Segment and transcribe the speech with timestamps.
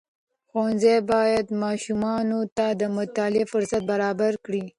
[0.49, 4.63] ښوونځي باید ماشومانو ته د مطالعې فرصت برابر کړي.